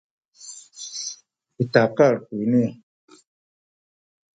u 1.61 1.63
takal 1.73 2.15
kuyni 2.25 2.63